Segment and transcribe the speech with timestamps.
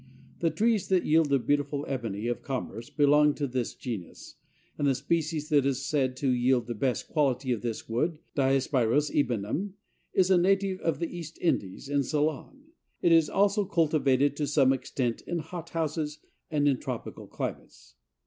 [0.39, 4.33] The trees that yield the beautiful ebony of commerce belong to this genus,
[4.75, 9.11] and the species that is said to yield the best quality of this wood (Diospyros
[9.11, 9.73] ebenum)
[10.11, 12.63] is a native of the East Indies and Ceylon.
[13.03, 16.17] It is also cultivated to some extent in hothouses
[16.49, 17.93] and in tropical climates.